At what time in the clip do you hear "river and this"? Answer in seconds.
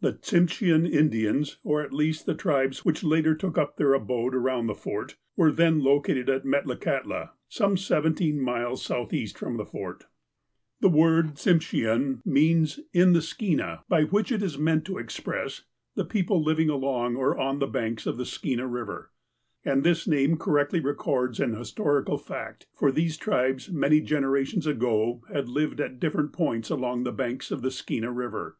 18.68-20.06